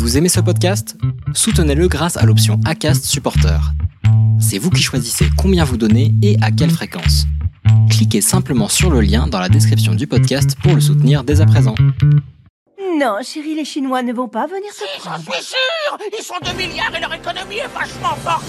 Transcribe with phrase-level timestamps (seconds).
[0.00, 0.96] Vous aimez ce podcast?
[1.34, 3.60] Soutenez-le grâce à l'option ACAST Supporter.
[4.40, 7.26] C'est vous qui choisissez combien vous donnez et à quelle fréquence.
[7.90, 11.46] Cliquez simplement sur le lien dans la description du podcast pour le soutenir dès à
[11.46, 11.74] présent.
[12.98, 16.52] Non, chérie, les Chinois ne vont pas venir Si, j'en suis sûr Ils sont 2
[16.56, 18.46] milliards et leur économie est vachement forte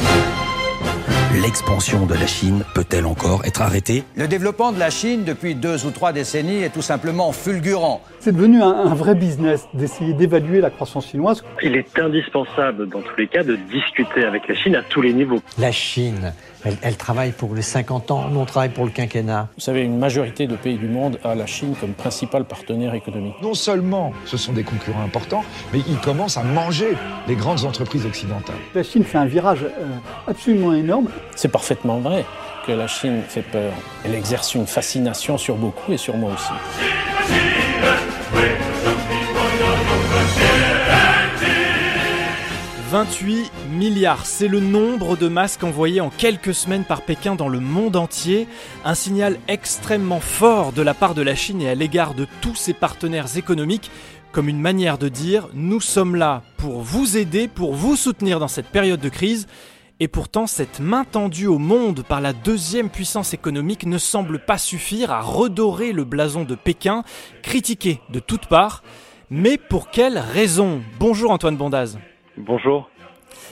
[1.40, 4.04] L'expansion de la Chine peut-elle encore être arrêtée?
[4.18, 8.02] Le développement de la Chine depuis deux ou trois décennies est tout simplement fulgurant.
[8.20, 11.42] C'est devenu un, un vrai business d'essayer d'évaluer la croissance chinoise.
[11.64, 15.14] Il est indispensable dans tous les cas de discuter avec la Chine à tous les
[15.14, 15.42] niveaux.
[15.58, 16.34] La Chine,
[16.64, 19.48] elle, elle travaille pour les 50 ans, nous on travaille pour le quinquennat.
[19.56, 23.36] Vous savez, une majorité de pays du monde a la Chine comme principal partenaire économique.
[23.42, 25.44] Non seulement ce sont des concurrents importants,
[25.74, 26.98] mais ils commencent à manger
[27.28, 28.56] les grandes entreprises occidentales.
[28.76, 29.88] La Chine fait un virage euh,
[30.28, 31.10] absolument énorme.
[31.36, 32.26] C'est parfaitement vrai
[32.66, 33.72] que la Chine fait peur.
[34.06, 36.54] Elle exerce une fascination sur beaucoup et sur moi aussi.
[42.92, 47.62] «28 milliards, c'est le nombre de masques envoyés en quelques semaines par Pékin dans le
[47.62, 48.50] monde entier,
[48.84, 52.56] un signal extrêmement fort de la part de la Chine et à l'égard de tous
[52.56, 53.90] ses partenaires économiques,
[54.34, 58.50] comme une manière de dire nous sommes là pour vous aider, pour vous soutenir dans
[58.50, 59.48] cette période de crise,
[60.02, 64.58] et pourtant cette main tendue au monde par la deuxième puissance économique ne semble pas
[64.58, 67.06] suffire à redorer le blason de Pékin,
[67.42, 68.84] critiqué de toutes parts,
[69.30, 70.82] mais pour quelle raison?
[71.00, 71.96] Bonjour Antoine Bondaz.
[72.44, 72.90] Bonjour.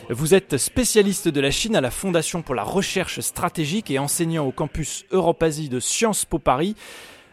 [0.09, 4.47] Vous êtes spécialiste de la Chine à la Fondation pour la recherche stratégique et enseignant
[4.47, 6.73] au campus Europe-Asie de Sciences Po Paris.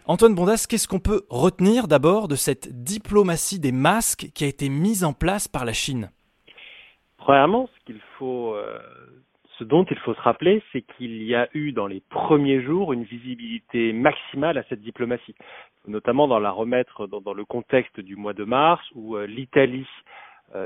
[0.06, 4.68] Antoine Bondas, qu'est-ce qu'on peut retenir d'abord de cette diplomatie des masques qui a été
[4.68, 6.10] mise en place par la Chine?
[7.16, 8.78] Premièrement, ce qu'il faut, euh,
[9.58, 12.92] ce dont il faut se rappeler, c'est qu'il y a eu dans les premiers jours
[12.92, 15.34] une visibilité maximale à cette diplomatie,
[15.88, 19.86] notamment dans la remettre dans, dans le contexte du mois de mars où euh, l'Italie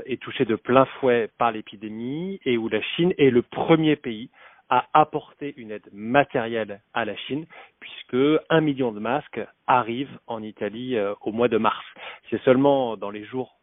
[0.05, 4.29] est touchée de plein fouet par l'épidémie et où la Chine est le premier pays
[4.71, 7.45] à apporter une aide matérielle à la Chine,
[7.81, 11.85] puisque un million de masques arrivent en Italie euh, au mois de mars.
[12.29, 13.57] C'est seulement dans les jours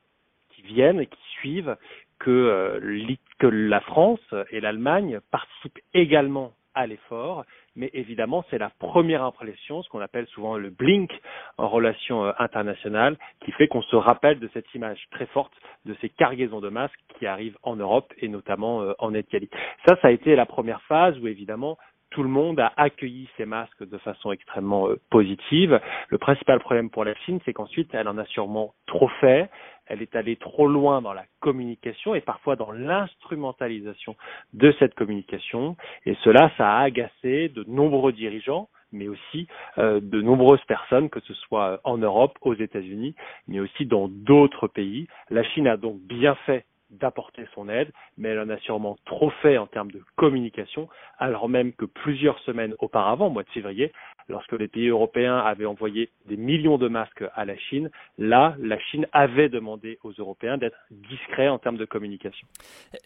[0.50, 1.76] qui viennent et qui suivent
[2.18, 7.44] que, euh, que la France et l'Allemagne participent également à l'effort,
[7.78, 11.10] mais évidemment c'est la première impression, ce qu'on appelle souvent le blink
[11.56, 15.52] en relations euh, internationales, qui fait qu'on se rappelle de cette image très forte
[15.86, 19.48] de ces cargaisons de masques qui arrivent en Europe et notamment euh, en Italie.
[19.86, 21.78] Ça, ça a été la première phase où évidemment
[22.10, 25.80] tout le monde a accueilli ces masques de façon extrêmement euh, positive.
[26.08, 29.50] Le principal problème pour la Chine, c'est qu'ensuite, elle en a sûrement trop fait.
[29.86, 34.16] Elle est allée trop loin dans la communication et parfois dans l'instrumentalisation
[34.52, 35.76] de cette communication.
[36.04, 41.20] Et cela, ça a agacé de nombreux dirigeants mais aussi euh, de nombreuses personnes, que
[41.20, 43.14] ce soit en Europe, aux États-Unis,
[43.46, 45.08] mais aussi dans d'autres pays.
[45.30, 49.30] La Chine a donc bien fait d'apporter son aide, mais elle en a sûrement trop
[49.42, 50.88] fait en termes de communication,
[51.18, 53.92] alors même que plusieurs semaines auparavant, au mois de février,
[54.28, 58.78] lorsque les pays européens avaient envoyé des millions de masques à la Chine, là, la
[58.78, 62.46] Chine avait demandé aux Européens d'être discrets en termes de communication.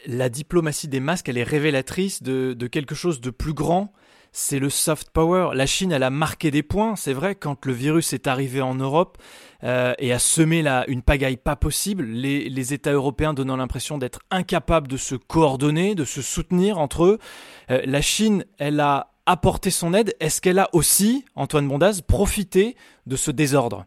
[0.07, 3.93] La diplomatie des masques, elle est révélatrice de, de quelque chose de plus grand
[4.33, 5.51] c'est le soft power.
[5.55, 8.75] La Chine, elle a marqué des points, c'est vrai, quand le virus est arrivé en
[8.75, 9.19] Europe
[9.63, 13.99] euh, et a semé là une pagaille pas possible, les, les États européens donnant l'impression
[13.99, 17.19] d'être incapables de se coordonner, de se soutenir entre eux.
[17.71, 20.15] Euh, la Chine, elle a apporté son aide.
[20.19, 22.77] Est-ce qu'elle a aussi, Antoine Bondaz, profité
[23.07, 23.87] de ce désordre?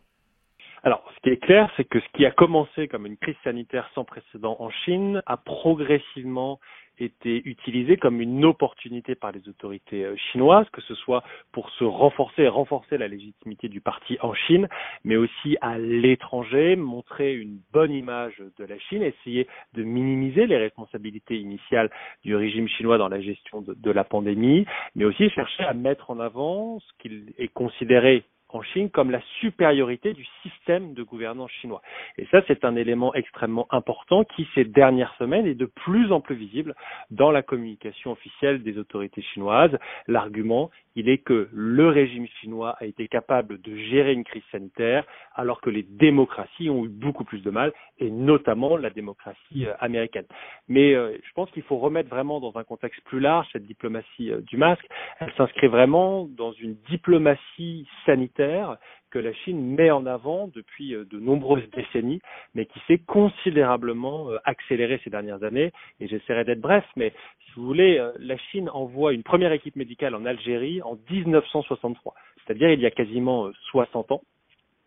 [1.26, 4.58] Qui est clair, c'est que ce qui a commencé comme une crise sanitaire sans précédent
[4.60, 6.60] en Chine a progressivement
[7.00, 12.44] été utilisé comme une opportunité par les autorités chinoises, que ce soit pour se renforcer
[12.44, 14.70] et renforcer la légitimité du parti en Chine,
[15.04, 20.58] mais aussi à l'étranger, montrer une bonne image de la Chine, essayer de minimiser les
[20.58, 21.90] responsabilités initiales
[22.24, 26.12] du régime chinois dans la gestion de, de la pandémie, mais aussi chercher à mettre
[26.12, 31.52] en avant ce qu'il est considéré en Chine comme la supériorité du système de gouvernance
[31.52, 31.82] chinois.
[32.18, 36.22] Et ça, c'est un élément extrêmement important qui, ces dernières semaines, est de plus en
[36.22, 36.76] plus visible
[37.12, 39.78] dans la communication officielle des autorités chinoises.
[40.08, 45.06] L'argument, il est que le régime chinois a été capable de gérer une crise sanitaire
[45.36, 49.74] alors que les démocraties ont eu beaucoup plus de mal, et notamment la démocratie euh,
[49.80, 50.26] américaine.
[50.68, 54.32] Mais euh, je pense qu'il faut remettre vraiment dans un contexte plus large cette diplomatie
[54.32, 54.86] euh, du masque.
[55.20, 61.20] Elle s'inscrit vraiment dans une diplomatie sanitaire que la Chine met en avant depuis de
[61.20, 62.22] nombreuses décennies,
[62.54, 65.72] mais qui s'est considérablement accélérée ces dernières années.
[66.00, 67.14] Et j'essaierai d'être bref, mais
[67.46, 72.14] si vous voulez, la Chine envoie une première équipe médicale en Algérie en 1963,
[72.46, 74.22] c'est-à-dire il y a quasiment 60 ans.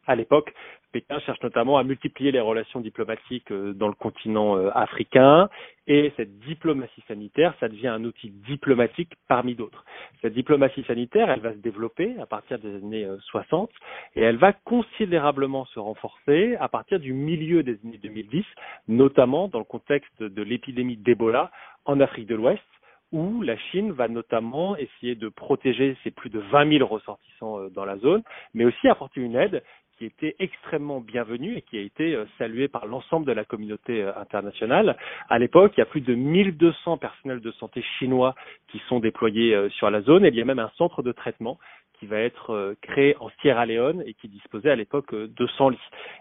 [0.06, 0.54] À l'époque,
[0.92, 5.50] Pékin cherche notamment à multiplier les relations diplomatiques euh, dans le continent euh, africain
[5.86, 9.84] et cette diplomatie sanitaire, ça devient un outil diplomatique parmi d'autres.
[10.22, 13.70] Cette diplomatie sanitaire, elle va se développer à partir des années 60
[14.16, 18.44] et elle va considérablement se renforcer à partir du milieu des années 2010,
[18.88, 21.50] notamment dans le contexte de l'épidémie d'Ebola
[21.84, 22.62] en Afrique de l'Ouest
[23.10, 27.86] où la Chine va notamment essayer de protéger ses plus de 20 000 ressortissants dans
[27.86, 29.62] la zone, mais aussi apporter une aide
[29.98, 34.02] qui était extrêmement bienvenue et qui a été euh, saluée par l'ensemble de la communauté
[34.02, 34.96] euh, internationale.
[35.28, 38.34] À l'époque, il y a plus de 1200 personnels de santé chinois
[38.68, 41.12] qui sont déployés euh, sur la zone et il y a même un centre de
[41.12, 41.58] traitement
[41.98, 45.78] qui va être créé en Sierra Leone et qui disposait à l'époque de 100 lits.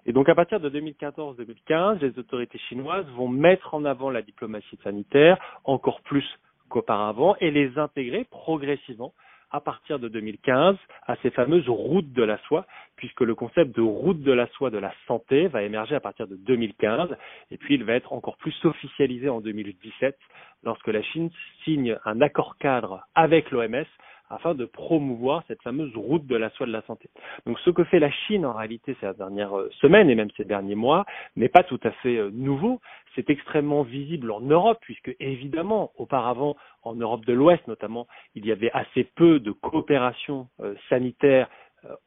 [0.07, 4.79] Et donc à partir de 2014-2015, les autorités chinoises vont mettre en avant la diplomatie
[4.83, 6.25] sanitaire encore plus
[6.69, 9.13] qu'auparavant et les intégrer progressivement
[9.51, 12.65] à partir de 2015 à ces fameuses routes de la soie,
[12.95, 16.27] puisque le concept de route de la soie de la santé va émerger à partir
[16.27, 17.15] de 2015,
[17.51, 20.17] et puis il va être encore plus officialisé en 2017,
[20.63, 21.29] lorsque la Chine
[21.63, 23.85] signe un accord cadre avec l'OMS
[24.29, 27.09] afin de promouvoir cette fameuse route de la soie de la santé.
[27.45, 30.45] Donc ce que fait la Chine en réalité ces dernières euh, semaines et même ces
[30.45, 32.79] derniers mois n'est pas tout à fait euh, nouveau.
[33.15, 38.51] C'est extrêmement visible en Europe puisque évidemment auparavant en Europe de l'Ouest notamment il y
[38.51, 41.49] avait assez peu de coopération euh, sanitaire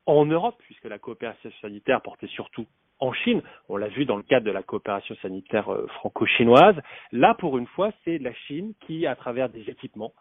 [0.04, 2.66] en Europe puisque la coopération sanitaire portait surtout
[3.00, 3.42] en Chine.
[3.68, 6.76] On l'a vu dans le cadre de la coopération sanitaire franco-chinoise.
[7.12, 10.12] Là, pour une fois, c'est la Chine qui, à travers des équipements,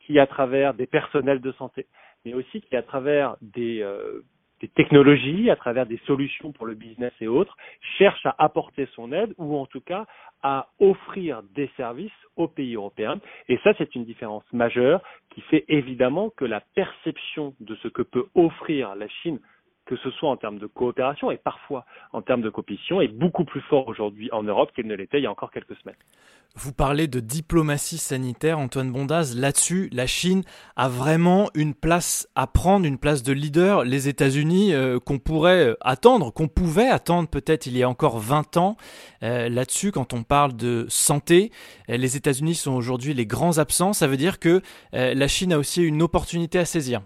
[0.00, 1.86] qui, à travers des personnels de santé,
[2.24, 4.22] mais aussi qui, à travers des, euh,
[4.60, 7.56] des technologies, à travers des solutions pour le business et autres,
[7.98, 10.06] cherche à apporter son aide ou en tout cas
[10.42, 13.18] à offrir des services aux pays européens.
[13.48, 18.02] Et ça, c'est une différence majeure qui fait évidemment que la perception de ce que
[18.02, 19.40] peut offrir la Chine
[19.86, 23.44] que ce soit en termes de coopération et parfois en termes de compétition, est beaucoup
[23.44, 25.96] plus fort aujourd'hui en Europe qu'il ne l'était il y a encore quelques semaines.
[26.58, 29.34] Vous parlez de diplomatie sanitaire, Antoine Bondaz.
[29.36, 30.42] Là-dessus, la Chine
[30.74, 33.84] a vraiment une place à prendre, une place de leader.
[33.84, 38.56] Les États-Unis, euh, qu'on pourrait attendre, qu'on pouvait attendre peut-être il y a encore 20
[38.56, 38.78] ans.
[39.22, 41.52] Euh, là-dessus, quand on parle de santé,
[41.90, 43.92] euh, les États-Unis sont aujourd'hui les grands absents.
[43.92, 44.62] Ça veut dire que
[44.92, 47.02] la Chine a aussi une opportunité à saisir.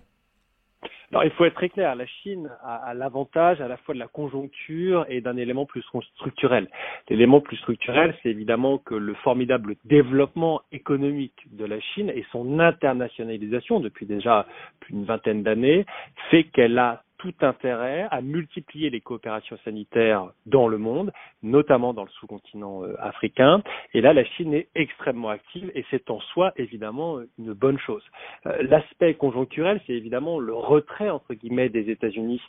[1.13, 4.07] Alors, il faut être très clair, la Chine a, l'avantage à la fois de la
[4.07, 5.83] conjoncture et d'un élément plus
[6.15, 6.69] structurel.
[7.09, 12.61] L'élément plus structurel, c'est évidemment que le formidable développement économique de la Chine et son
[12.61, 14.47] internationalisation depuis déjà
[14.79, 15.85] plus d'une vingtaine d'années
[16.31, 21.13] fait qu'elle a tout intérêt à multiplier les coopérations sanitaires dans le monde,
[21.43, 23.63] notamment dans le sous-continent euh, africain.
[23.93, 28.03] Et là, la Chine est extrêmement active et c'est en soi évidemment une bonne chose.
[28.47, 32.41] Euh, l'aspect conjoncturel, c'est évidemment le retrait entre guillemets des États-Unis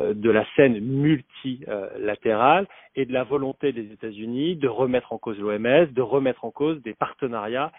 [0.00, 5.38] euh, de la scène multilatérale et de la volonté des États-Unis de remettre en cause
[5.40, 7.72] l'OMS, de remettre en cause des partenariats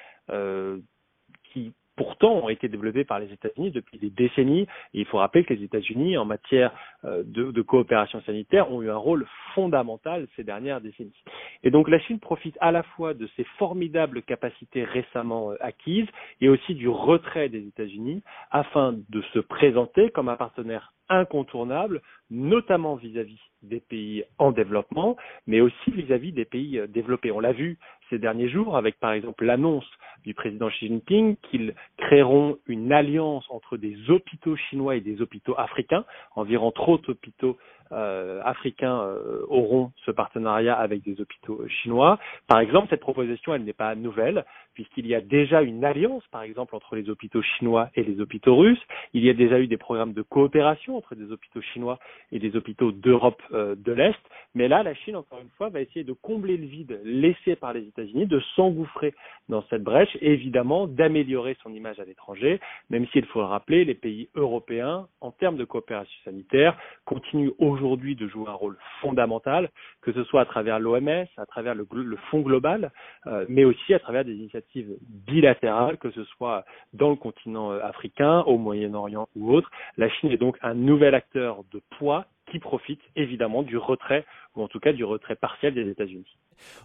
[1.95, 4.67] pourtant ont été développés par les États-Unis depuis des décennies.
[4.93, 6.71] Il faut rappeler que les États-Unis, en matière
[7.05, 11.23] euh, de, de, coopération sanitaire, ont eu un rôle fondamental ces dernières décennies.
[11.63, 16.07] Et donc la Chine profite à la fois de ces formidables capacités récemment euh, acquises
[16.39, 22.95] et aussi du retrait des États-Unis afin de se présenter comme un partenaire incontournable, notamment
[22.95, 25.15] vis-à-vis des pays en développement,
[25.47, 27.31] mais aussi vis-à-vis des pays euh, développés.
[27.31, 27.77] On l'a vu
[28.09, 29.89] ces derniers jours avec par exemple l'annonce
[30.23, 35.57] du président Xi Jinping qu'ils créeront une alliance entre des hôpitaux chinois et des hôpitaux
[35.57, 36.05] africains.
[36.35, 37.57] Environ 30 hôpitaux
[37.91, 42.19] africains euh, auront ce partenariat avec des hôpitaux chinois.
[42.47, 46.43] Par exemple, cette proposition, elle n'est pas nouvelle, puisqu'il y a déjà une alliance, par
[46.43, 48.81] exemple, entre les hôpitaux chinois et les hôpitaux russes.
[49.13, 51.99] Il y a déjà eu des programmes de coopération entre des hôpitaux chinois
[52.31, 54.19] et des hôpitaux d'Europe euh, de l'Est.
[54.55, 57.73] Mais là, la Chine, encore une fois, va essayer de combler le vide laissé par
[57.73, 59.13] les États-Unis, de s'engouffrer
[59.49, 63.85] dans cette brèche, et évidemment d'améliorer son image à l'étranger, même s'il faut le rappeler,
[63.85, 69.69] les pays européens, en termes de coopération sanitaire, continuent aujourd'hui de jouer un rôle fondamental,
[70.01, 71.85] que ce soit à travers l'OMS, à travers le,
[72.29, 72.91] Fonds global,
[73.27, 74.95] euh, mais aussi à travers des initiatives
[75.27, 79.69] bilatérales, que ce soit dans le continent euh, africain, au Moyen-Orient ou autre.
[79.97, 84.63] La Chine est donc un nouvel acteur de poids qui profite évidemment du retrait, ou
[84.63, 86.25] en tout cas du retrait partiel des États-Unis.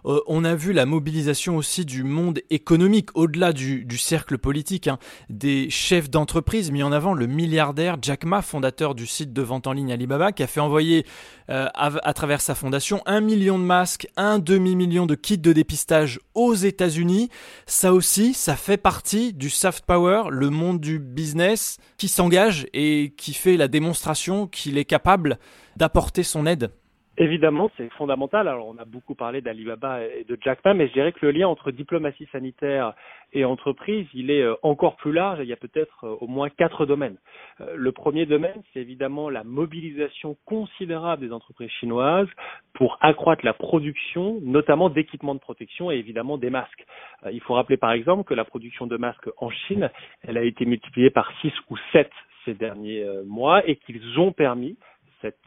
[0.04, 4.98] Euh, on a vu la mobilisation aussi du monde économique, au-delà du, cercle politique, hein.
[5.28, 9.66] des chefs d'entreprise mis en avant le milliardaire Jack Ma, fondateur du site de vente
[9.66, 11.04] en ligne Alibaba, qui a fait envoyer
[11.50, 16.20] euh, à, travers sa fondation un million de masques, un demi-million de kits de dépistage
[16.34, 17.28] aux États-Unis.
[17.66, 23.14] Ça aussi, ça fait partie du soft power, le monde du business qui s'engage et
[23.16, 25.38] qui fait la démonstration qu'il est capable
[25.76, 26.70] d'apporter son aide
[27.18, 28.46] Évidemment, c'est fondamental.
[28.46, 31.32] Alors, on a beaucoup parlé d'Alibaba et de Jack Ma, mais je dirais que le
[31.32, 32.92] lien entre diplomatie sanitaire
[33.32, 35.38] et entreprise, il est euh, encore plus large.
[35.40, 37.16] Il y a peut-être euh, au moins quatre domaines.
[37.62, 42.28] Euh, le premier domaine, c'est évidemment la mobilisation considérable des entreprises chinoises
[42.74, 46.84] pour accroître la production, notamment d'équipements de protection et évidemment des masques.
[47.32, 49.90] Il faut rappeler par exemple que la production de masques en Chine,
[50.22, 52.10] elle a été multipliée par 6 ou 7
[52.44, 54.76] ces derniers mois et qu'ils ont permis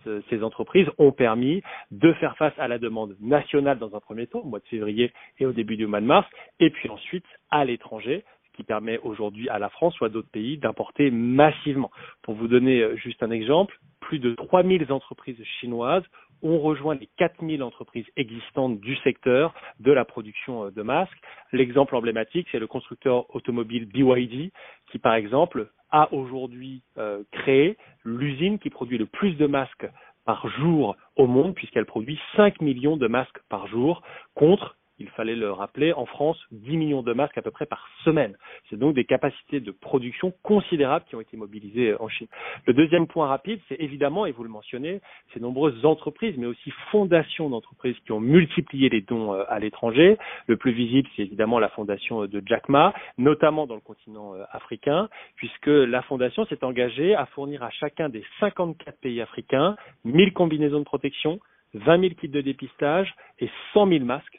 [0.07, 1.61] euh, ces entreprises ont permis
[1.91, 5.11] de faire face à la demande nationale dans un premier temps, au mois de février
[5.39, 6.27] et au début du mois de mars,
[6.59, 10.31] et puis ensuite à l'étranger, ce qui permet aujourd'hui à la France ou à d'autres
[10.31, 11.91] pays d'importer massivement.
[12.21, 16.03] Pour vous donner euh, juste un exemple, plus de 3000 entreprises chinoises
[16.41, 21.17] ont rejoint les 4000 entreprises existantes du secteur de la production euh, de masques.
[21.51, 24.51] L'exemple emblématique, c'est le constructeur automobile BYD
[24.91, 29.87] qui, par exemple, a aujourd'hui euh, créé l'usine qui produit le plus de masques
[30.25, 34.03] par jour au monde, puisqu'elle produit 5 millions de masques par jour,
[34.35, 37.87] contre il fallait le rappeler, en France, 10 millions de masques à peu près par
[38.03, 38.35] semaine.
[38.69, 42.27] C'est donc des capacités de production considérables qui ont été mobilisées euh, en Chine.
[42.65, 45.01] Le deuxième point rapide, c'est évidemment, et vous le mentionnez,
[45.33, 50.17] ces nombreuses entreprises, mais aussi fondations d'entreprises qui ont multiplié les dons euh, à l'étranger.
[50.47, 54.33] Le plus visible, c'est évidemment la fondation euh, de Jack Ma, notamment dans le continent
[54.51, 59.75] africain, puisque la fondation s'est engagée à fournir à chacun des 54 pays africains
[60.05, 61.39] 1000 combinaisons de protection,
[61.73, 64.38] 20 000 kits de dépistage et 100 000 masques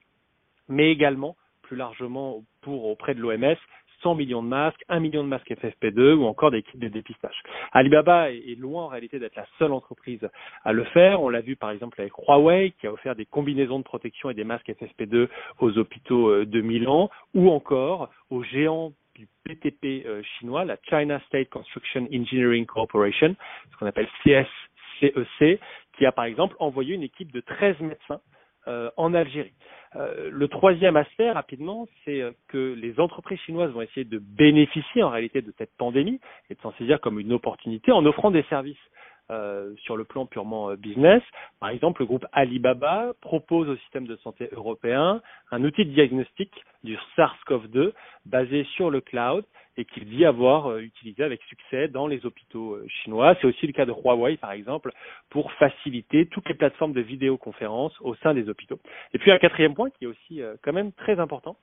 [0.70, 3.56] mais également plus largement pour auprès de l'OMS
[4.02, 7.36] 100 millions de masques, 1 million de masques FFP2 ou encore des kits de dépistage.
[7.72, 10.26] Alibaba est loin en réalité d'être la seule entreprise
[10.64, 11.22] à le faire.
[11.22, 14.34] On l'a vu par exemple avec Huawei qui a offert des combinaisons de protection et
[14.34, 15.28] des masques FFP2
[15.60, 21.20] aux hôpitaux euh, de Milan ou encore aux géants du PTP euh, chinois, la China
[21.26, 23.36] State Construction Engineering Corporation,
[23.70, 25.58] ce qu'on appelle CSCEC, e
[25.96, 28.20] qui a par exemple envoyé une équipe de 13 médecins
[28.66, 29.52] en Algérie.
[29.96, 35.02] Euh, le troisième aspect, rapidement, c'est euh, que les entreprises chinoises vont essayer de bénéficier
[35.02, 38.44] en réalité de cette pandémie et de s'en saisir comme une opportunité en offrant des
[38.44, 38.78] services
[39.82, 41.22] sur le plan purement business.
[41.60, 46.52] Par exemple, le groupe Alibaba propose au système de santé européen un outil de diagnostic
[46.82, 47.92] du SARS-CoV-2
[48.26, 49.44] basé sur le cloud
[49.76, 53.34] et qu'il dit avoir euh, utilisé avec succès dans les hôpitaux euh, chinois.
[53.40, 54.92] C'est aussi le cas de Huawei, par exemple,
[55.30, 58.78] pour faciliter toutes les plateformes de vidéoconférence au sein des hôpitaux.
[59.14, 61.56] Et puis un quatrième point qui est aussi euh, quand même très important,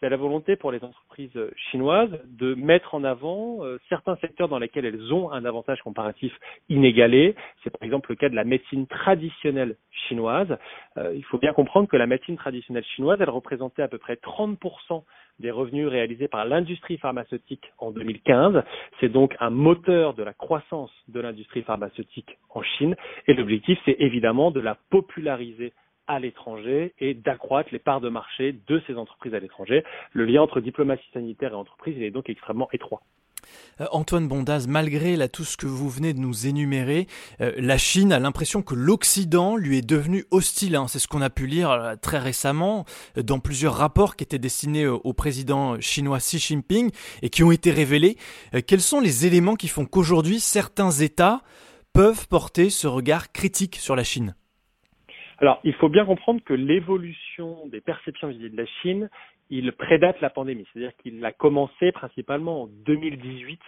[0.00, 1.38] c'est la volonté pour les entreprises
[1.70, 6.32] chinoises de mettre en avant certains secteurs dans lesquels elles ont un avantage comparatif
[6.68, 7.34] inégalé.
[7.62, 9.76] C'est par exemple le cas de la médecine traditionnelle
[10.08, 10.58] chinoise.
[11.14, 15.04] il faut bien comprendre que la médecine traditionnelle chinoise, elle représentait à peu près 30%
[15.40, 18.62] des revenus réalisés par l'industrie pharmaceutique en 2015.
[19.00, 22.96] C'est donc un moteur de la croissance de l'industrie pharmaceutique en Chine
[23.26, 25.72] et l'objectif c'est évidemment de la populariser
[26.06, 29.84] à l'étranger et d'accroître les parts de marché de ces entreprises à l'étranger.
[30.12, 33.02] Le lien entre diplomatie sanitaire et entreprise est donc extrêmement étroit.
[33.80, 37.06] Euh, Antoine Bondaz, malgré tout ce que vous venez de nous énumérer,
[37.40, 40.76] euh, la Chine a l'impression que l'Occident lui est devenu hostile.
[40.76, 40.86] Hein.
[40.88, 42.84] C'est ce qu'on a pu lire euh, très récemment
[43.16, 46.90] dans plusieurs rapports qui étaient destinés au président chinois Xi Jinping
[47.22, 48.16] et qui ont été révélés.
[48.66, 51.42] quels sont les éléments qui font qu'aujourd'hui certains États
[51.92, 54.34] peuvent porter ce regard critique sur la Chine?
[55.44, 59.10] Alors, il faut bien comprendre que l'évolution des perceptions vis-à-vis de la Chine,
[59.50, 60.66] il prédate la pandémie.
[60.72, 63.60] C'est-à-dire qu'il a commencé principalement en 2018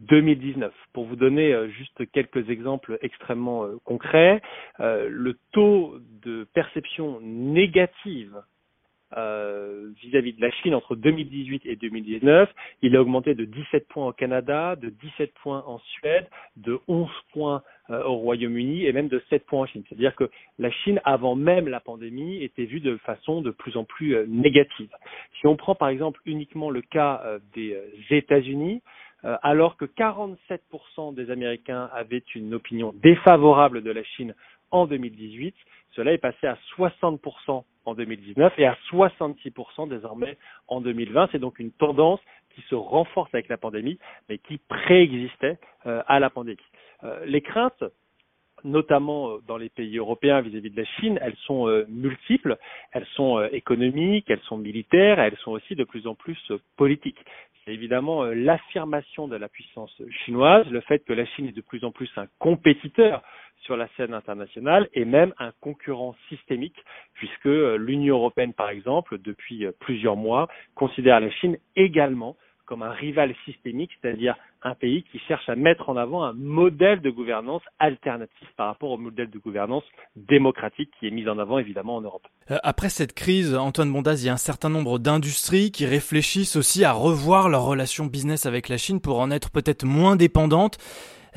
[0.00, 0.70] 2019.
[0.92, 4.42] Pour vous donner euh, juste quelques exemples extrêmement euh, concrets,
[4.80, 8.36] euh, le taux de perception négative
[9.12, 12.50] vis-à-vis -vis de la Chine entre 2018 et 2019,
[12.82, 17.08] il a augmenté de 17 points au Canada, de 17 points en Suède, de 11
[17.32, 19.84] points euh, au Royaume-Uni et même de 7 points en Chine.
[19.86, 23.84] C'est-à-dire que la Chine, avant même la pandémie, était vue de façon de plus en
[23.84, 24.88] plus euh, négative.
[25.38, 27.78] Si on prend par exemple uniquement le cas euh, des
[28.10, 28.80] États-Unis,
[29.42, 34.34] alors que 47% des Américains avaient une opinion défavorable de la Chine
[34.70, 35.54] en 2018,
[35.92, 40.36] cela est passé à 60% en 2019 et à 66% désormais
[40.68, 41.28] en 2020.
[41.32, 42.20] C'est donc une tendance
[42.54, 43.98] qui se renforce avec la pandémie,
[44.28, 46.58] mais qui préexistait à la pandémie.
[47.04, 47.84] Euh, les craintes
[48.62, 52.56] notamment euh, dans les pays européens vis-à-vis de la Chine, elles sont euh, multiples,
[52.92, 56.38] elles sont économiques, elles sont militaires, elles sont aussi de plus en plus
[56.76, 57.22] politiques.
[57.64, 59.90] C'est évidemment l'affirmation de la puissance
[60.24, 63.22] chinoise, le fait que la Chine est de plus en plus un compétiteur
[63.60, 66.76] sur la scène internationale et même un concurrent systémique,
[67.14, 73.34] puisque l'Union européenne, par exemple, depuis plusieurs mois, considère la Chine également comme un rival
[73.44, 78.48] systémique, c'est-à-dire un pays qui cherche à mettre en avant un modèle de gouvernance alternatif
[78.56, 79.84] par rapport au modèle de gouvernance
[80.16, 82.26] démocratique qui est mis en avant évidemment en Europe.
[82.50, 86.56] Euh, après cette crise, Antoine Bondaz, il y a un certain nombre d'industries qui réfléchissent
[86.56, 90.78] aussi à revoir leur relation business avec la Chine pour en être peut-être moins dépendantes.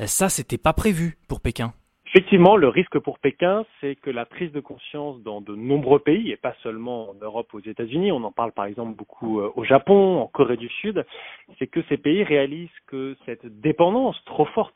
[0.00, 1.72] Euh, ça, c'était pas prévu pour Pékin.
[2.08, 6.30] Effectivement, le risque pour Pékin, c'est que la prise de conscience dans de nombreux pays,
[6.30, 9.64] et pas seulement en Europe, aux États-Unis, on en parle par exemple beaucoup euh, au
[9.64, 11.04] Japon, en Corée du Sud,
[11.58, 14.74] c'est que ces pays réalisent que cette dépendance trop forte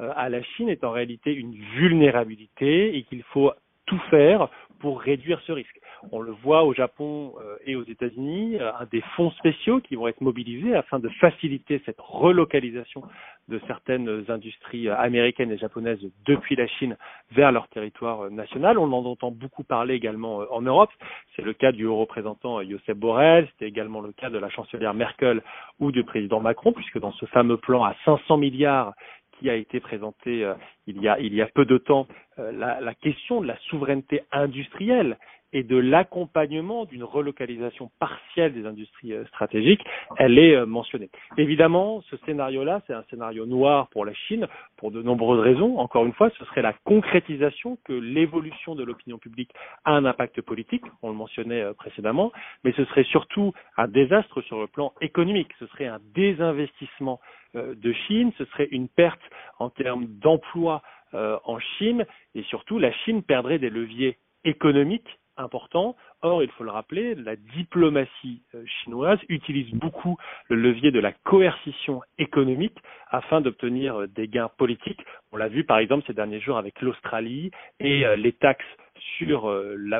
[0.00, 3.52] euh, à la Chine est en réalité une vulnérabilité et qu'il faut
[3.92, 4.48] tout faire
[4.80, 5.78] pour réduire ce risque.
[6.10, 10.08] On le voit au Japon euh, et aux États-Unis, un des fonds spéciaux qui vont
[10.08, 13.02] être mobilisés afin de faciliter cette relocalisation
[13.48, 16.96] de certaines industries américaines et japonaises depuis la Chine
[17.30, 18.78] vers leur territoire national.
[18.78, 20.90] On en entend beaucoup parler également euh, en Europe.
[21.36, 24.48] C'est le cas du haut représentant euh, Josep Borrell, c'était également le cas de la
[24.48, 25.42] chancelière Merkel
[25.78, 28.94] ou du président Macron, puisque dans ce fameux plan à 500 milliards
[29.42, 30.54] qui a été présenté euh,
[30.86, 32.06] il, y a, peu de temps,
[32.38, 35.18] la, la question de la souveraineté industrielle
[35.52, 39.84] et de l'accompagnement d'une relocalisation partielle des industries euh, stratégiques,
[40.16, 41.10] elle est euh, mentionnée.
[41.36, 45.78] Évidemment, ce scénario-là, c'est un scénario noir pour la Chine, pour de nombreuses raisons.
[45.78, 49.50] Encore une fois, ce serait la concrétisation que l'évolution de l'opinion publique
[49.84, 52.32] a un impact politique, on le mentionnait euh, précédemment,
[52.64, 57.20] mais ce serait surtout un désastre sur le plan économique, ce serait un désinvestissement
[57.54, 59.20] de Chine, ce serait une perte
[59.58, 60.82] en termes d'emplois
[61.12, 65.96] en Chine, et surtout la Chine perdrait des leviers économiques important.
[66.22, 70.16] Or, il faut le rappeler, la diplomatie euh, chinoise utilise beaucoup
[70.48, 72.76] le levier de la coercition économique
[73.10, 75.00] afin d'obtenir euh, des gains politiques.
[75.32, 78.64] On l'a vu par exemple ces derniers jours avec l'Australie et euh, les taxes
[79.18, 79.50] sur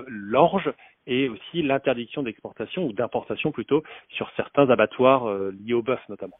[0.07, 0.73] l'orge
[1.09, 5.27] et aussi l'interdiction d'exportation ou d'importation plutôt sur certains abattoirs
[5.65, 6.39] liés au bœuf notamment.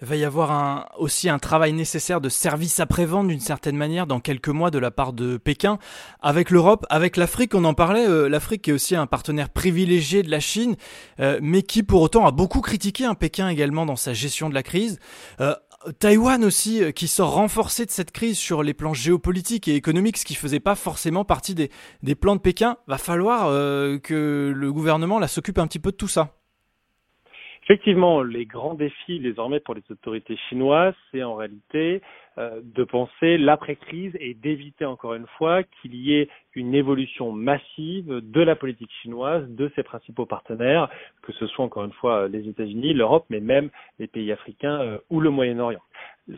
[0.00, 4.20] Va y avoir un, aussi un travail nécessaire de service après-vente d'une certaine manière dans
[4.20, 5.78] quelques mois de la part de Pékin.
[6.20, 10.30] Avec l'Europe, avec l'Afrique, on en parlait, euh, l'Afrique est aussi un partenaire privilégié de
[10.30, 10.76] la Chine,
[11.20, 14.48] euh, mais qui pour autant a beaucoup critiqué un hein, Pékin également dans sa gestion
[14.48, 14.98] de la crise.
[15.40, 15.54] Euh,
[15.98, 20.24] Taïwan aussi, qui sort renforcé de cette crise sur les plans géopolitiques et économiques, ce
[20.24, 22.78] qui faisait pas forcément partie des, plans de Pékin.
[22.86, 23.48] Va falloir
[24.00, 26.34] que le gouvernement s'occupe un petit peu de tout ça.
[27.64, 32.02] Effectivement, les grands défis désormais pour les autorités chinoises, c'est en réalité
[32.36, 38.40] de penser l'après-crise et d'éviter encore une fois qu'il y ait une évolution massive de
[38.40, 40.88] la politique chinoise, de ses principaux partenaires,
[41.22, 44.98] que ce soit encore une fois les États-Unis, l'Europe, mais même les pays africains euh,
[45.10, 45.80] ou le Moyen-Orient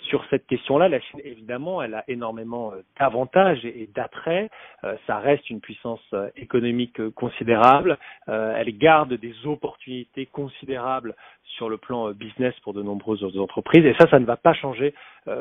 [0.02, 4.50] sur cette question-là, la Chine, évidemment, elle a énormément euh, d'avantages et d'attraits.
[4.84, 7.98] Euh, ça reste une puissance euh, économique considérable.
[8.26, 11.14] elle garde des opportunités considérables
[11.56, 13.84] sur le plan business pour de nombreuses entreprises.
[13.84, 14.94] Et ça, ça ne va pas changer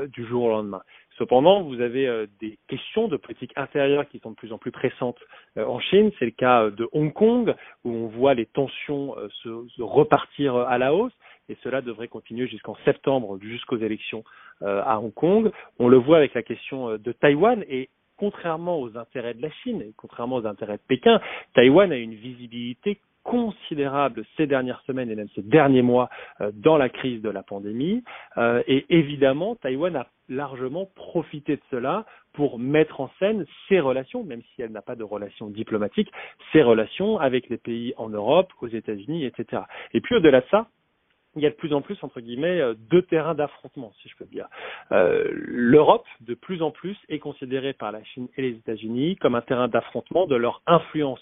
[0.07, 0.81] du jour au lendemain.
[1.17, 5.19] Cependant, vous avez des questions de politique intérieure qui sont de plus en plus pressantes
[5.55, 6.11] en Chine.
[6.19, 10.93] C'est le cas de Hong Kong, où on voit les tensions se repartir à la
[10.93, 11.13] hausse
[11.49, 14.23] et cela devrait continuer jusqu'en septembre, jusqu'aux élections
[14.61, 15.51] euh, à Hong Kong.
[15.79, 19.51] On le voit avec la question euh, de Taïwan et contrairement aux intérêts de la
[19.63, 21.19] Chine et contrairement aux intérêts de Pékin,
[21.53, 26.09] Taïwan a une visibilité considérable ces dernières semaines et même ces derniers mois
[26.39, 28.03] euh, dans la crise de la pandémie.
[28.67, 34.41] et évidemment, Taïwan a largement profité de cela pour mettre en scène ses relations, même
[34.41, 36.11] si elle n'a pas de relations diplomatiques,
[36.51, 39.63] ses relations avec les pays en Europe, aux États-Unis, etc.
[39.93, 40.67] Et puis au-delà de ça,
[41.35, 44.15] il y a de plus en plus, entre guillemets, euh, deux terrains d'affrontement, si je
[44.15, 44.47] peux dire.
[44.91, 49.35] Euh, L'Europe, de plus en plus, est considérée par la Chine et les États-Unis comme
[49.35, 51.19] un terrain d'affrontement de leur influence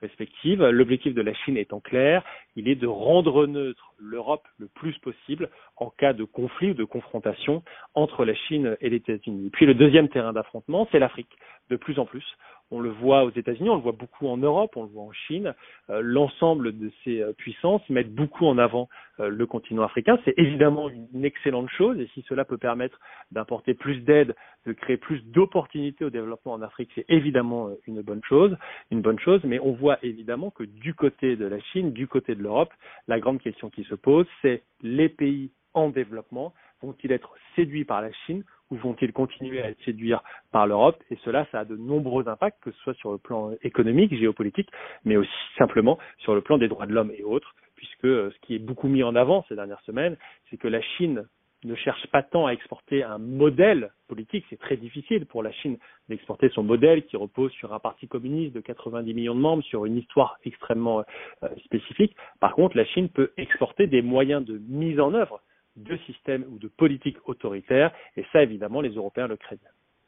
[0.00, 0.64] respective.
[0.64, 2.22] L'objectif de la Chine étant clair,
[2.54, 6.84] il est de rendre neutre l'Europe le plus possible en cas de conflit ou de
[6.84, 7.62] confrontation
[7.94, 9.50] entre la Chine et les États-Unis.
[9.52, 11.36] Puis le deuxième terrain d'affrontement, c'est l'Afrique,
[11.70, 12.24] de plus en plus.
[12.70, 15.12] On le voit aux États-Unis, on le voit beaucoup en Europe, on le voit en
[15.12, 15.54] Chine.
[15.88, 18.88] Euh, l'ensemble de ces euh, puissances mettent beaucoup en avant
[19.20, 20.18] euh, le continent africain.
[20.24, 22.98] C'est évidemment une, excellente chose et si cela peut permettre
[23.30, 24.34] d'apporter plus d'aide,
[24.66, 28.56] de créer plus d'opportunités au développement en Afrique, c'est évidemment une bonne chose,
[28.90, 29.40] une bonne chose.
[29.44, 32.72] Mais on voit évidemment que du côté de la Chine, du côté de l'Europe,
[33.06, 36.52] la grande question qui se pose, c'est les pays en développement
[36.82, 40.14] vont-ils être séduits par la Chine ou vont-ils continuer à être séduits
[40.52, 41.02] par l'Europe?
[41.10, 44.70] Et cela, ça a de nombreux impacts, que ce soit sur le plan économique, géopolitique,
[45.04, 48.46] mais aussi simplement sur le plan des droits de l'homme et autres, puisque euh, ce
[48.46, 50.16] qui est beaucoup mis en avant ces dernières semaines,
[50.50, 51.26] c'est que la Chine
[51.64, 54.44] ne cherche pas tant à exporter un modèle politique.
[54.50, 58.54] C'est très difficile pour la Chine d'exporter son modèle qui repose sur un parti communiste
[58.54, 61.04] de 90 millions de membres, sur une histoire extrêmement
[61.42, 62.14] euh, spécifique.
[62.40, 65.40] Par contre, la Chine peut exporter des moyens de mise en œuvre
[65.76, 67.92] de système ou de politique autoritaire.
[68.16, 69.58] Et ça, évidemment, les Européens le craignent.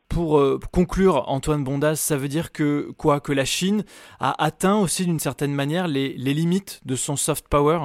[0.08, 3.20] Pour euh, conclure, Antoine Bondas, ça veut dire que quoi?
[3.20, 3.84] Que la Chine
[4.20, 7.80] a atteint aussi d'une certaine manière les, les, limites de son soft power?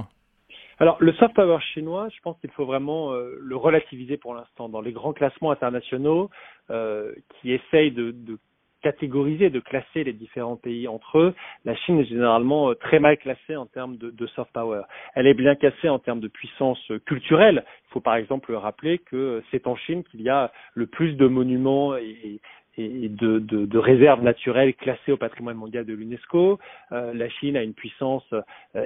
[0.79, 4.69] Alors, le soft power chinois, je pense qu'il faut vraiment euh, le relativiser pour l'instant.
[4.69, 6.29] Dans les grands classements internationaux
[6.71, 8.39] euh, qui essayent de, de
[8.83, 11.33] catégoriser, de classer les différents pays entre eux,
[11.65, 14.83] la Chine est généralement euh, très mal classée en termes de, soft power.
[15.15, 17.63] Elle est bien classée en termes de puissance euh, culturelle.
[17.87, 21.13] Il faut par exemple rappeler que euh, c'est en Chine qu'il y a le plus
[21.13, 22.39] de monuments et,
[22.75, 26.57] de, réserves naturelles classées au patrimoine mondial de l'UNESCO.
[26.89, 28.25] La Chine a une puissance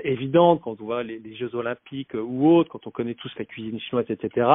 [0.04, 3.80] évidente quand on voit les, Jeux olympiques ou autres, quand on connaît tous la cuisine
[3.80, 4.46] chinoise, etc.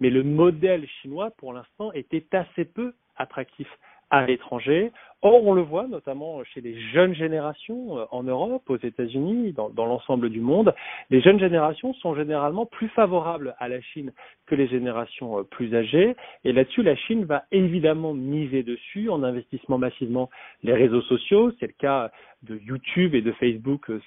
[0.00, 3.68] Mais le modèle chinois, pour l'instant, était assez peu attractif
[4.10, 4.92] à l'étranger.
[5.22, 9.68] Or, on le voit notamment chez les jeunes générations euh, en Europe, aux États-Unis, dans,
[9.68, 10.74] dans l'ensemble du monde.
[11.10, 14.12] Les jeunes générations sont généralement plus favorables à la Chine
[14.46, 16.16] que les générations euh, plus âgées.
[16.44, 20.30] Et là-dessus, la Chine va évidemment miser dessus en investissant massivement
[20.62, 21.52] les réseaux sociaux.
[21.60, 22.10] C'est le cas
[22.42, 24.00] de YouTube et de Facebook euh,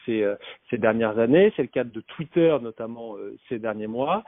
[0.71, 1.53] ces dernières années.
[1.55, 3.15] C'est le cas de Twitter notamment
[3.49, 4.23] ces derniers mois.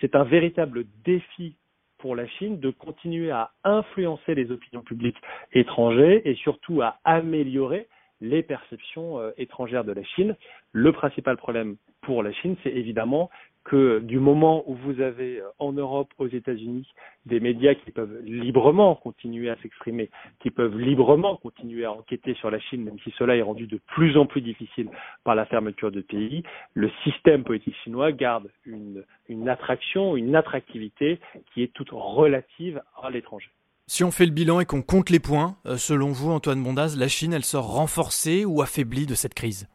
[0.00, 1.56] C'est un véritable défi
[2.00, 5.16] pour la Chine de continuer à influencer les opinions publiques
[5.52, 7.88] étrangères et surtout à améliorer
[8.20, 10.36] les perceptions euh, étrangères de la Chine.
[10.72, 13.30] Le principal problème pour la Chine, c'est évidemment
[13.64, 16.86] que du moment où vous avez euh, en Europe, aux États-Unis,
[17.26, 22.50] des médias qui peuvent librement continuer à s'exprimer, qui peuvent librement continuer à enquêter sur
[22.50, 24.88] la Chine, même si cela est rendu de plus en plus difficile
[25.24, 26.42] par la fermeture de pays,
[26.74, 29.04] le système politique chinois garde une,
[29.48, 31.20] attraction, une attractivité
[31.52, 33.50] qui est toute relative à l'étranger.
[33.86, 36.96] Si on fait le bilan et qu'on compte les points, euh, selon vous, Antoine Bondaz,
[36.96, 39.68] la Chine, elle sort renforcée ou affaiblie de cette crise?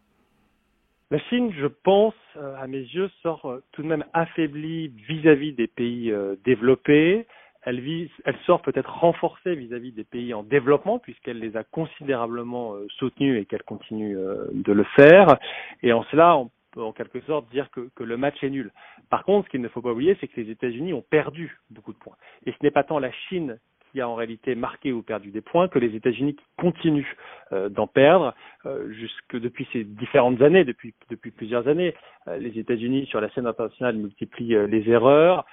[1.11, 5.53] La Chine, je pense, euh, à mes yeux, sort euh, tout de même affaiblie vis-à-vis
[5.53, 7.27] des pays euh, développés.
[7.61, 12.75] Elle, vise, elle sort peut-être renforcée vis-à-vis des pays en développement, puisqu'elle les a considérablement
[12.97, 15.37] soutenus et qu'elle continue de le faire.
[15.81, 18.71] Et en cela, on peut en quelque sorte dire que, que le match est nul.
[19.09, 21.91] Par contre, ce qu'il ne faut pas oublier, c'est que les États-Unis ont perdu beaucoup
[21.91, 22.17] de points.
[22.45, 23.57] Et ce n'est pas tant la Chine
[23.95, 27.15] qui a en réalité marqué ou perdu des points, que les États-Unis continuent
[27.53, 30.93] euh, d'en perdre, euh, jusque depuis ces différentes années, depuis,
[31.31, 31.93] plusieurs années.
[32.27, 35.45] Euh, les États-Unis, sur la scène internationale, multiplient les erreurs,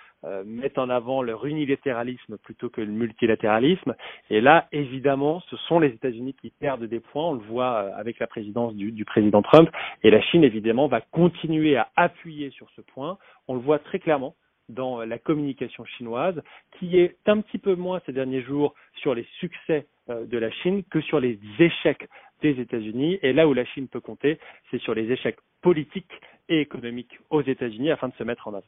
[0.47, 3.97] mettent en avant leur unilatéralisme plutôt que le multilatéralisme.
[4.31, 7.31] Et là, évidemment, ce sont les États-Unis qui perdent des points.
[7.31, 9.69] On le voit avec la présidence du président Trump.
[10.05, 13.19] Et la Chine, évidemment, va continuer à appuyer sur ce point.
[13.49, 14.37] On le voit très clairement
[14.73, 16.41] dans la communication chinoise,
[16.79, 20.51] qui est un petit peu moins ces derniers jours sur les succès euh, de la
[20.51, 22.09] Chine que sur les échecs
[22.43, 23.19] des États-Unis.
[23.23, 24.39] Et là où la Chine peut compter,
[24.71, 26.13] c'est sur les échecs politiques
[26.49, 28.67] et économiques aux États-Unis afin de se mettre en œuvre.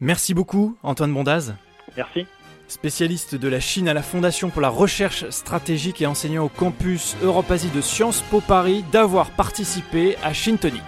[0.00, 1.54] Merci beaucoup, Antoine Bondaz.
[1.96, 2.26] Merci.
[2.66, 7.16] Spécialiste de la Chine à la Fondation pour la recherche stratégique et enseignant au campus
[7.22, 10.82] Europe-Asie de Sciences Po Paris, d'avoir participé à Chine Tonic.